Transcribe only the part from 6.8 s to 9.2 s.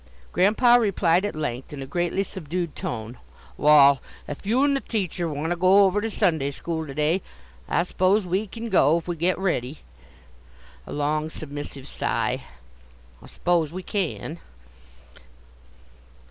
to day, I suppose we can go if we